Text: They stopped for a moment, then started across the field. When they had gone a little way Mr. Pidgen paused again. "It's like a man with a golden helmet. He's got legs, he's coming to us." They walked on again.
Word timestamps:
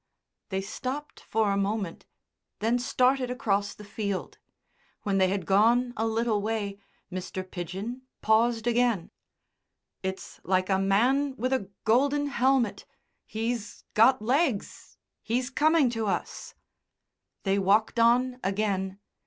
They 0.49 0.61
stopped 0.61 1.19
for 1.19 1.51
a 1.51 1.57
moment, 1.57 2.07
then 2.57 2.79
started 2.79 3.29
across 3.29 3.75
the 3.75 3.83
field. 3.83 4.39
When 5.03 5.19
they 5.19 5.27
had 5.27 5.45
gone 5.45 5.93
a 5.95 6.07
little 6.07 6.41
way 6.41 6.79
Mr. 7.11 7.43
Pidgen 7.47 8.01
paused 8.19 8.65
again. 8.65 9.11
"It's 10.01 10.39
like 10.43 10.71
a 10.71 10.79
man 10.79 11.35
with 11.37 11.53
a 11.53 11.69
golden 11.85 12.25
helmet. 12.29 12.87
He's 13.27 13.83
got 13.93 14.23
legs, 14.23 14.97
he's 15.21 15.51
coming 15.51 15.91
to 15.91 16.07
us." 16.07 16.55
They 17.43 17.59
walked 17.59 17.99
on 17.99 18.39
again. 18.43 18.97